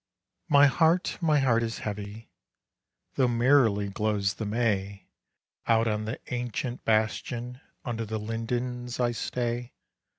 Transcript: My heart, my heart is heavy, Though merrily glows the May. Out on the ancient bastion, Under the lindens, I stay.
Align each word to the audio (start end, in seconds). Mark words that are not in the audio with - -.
My 0.49 0.65
heart, 0.65 1.19
my 1.21 1.37
heart 1.41 1.61
is 1.61 1.77
heavy, 1.85 2.31
Though 3.13 3.27
merrily 3.27 3.89
glows 3.89 4.33
the 4.33 4.47
May. 4.47 5.05
Out 5.67 5.87
on 5.87 6.05
the 6.05 6.19
ancient 6.33 6.83
bastion, 6.83 7.61
Under 7.85 8.05
the 8.05 8.17
lindens, 8.17 8.99
I 8.99 9.11
stay. 9.11 9.73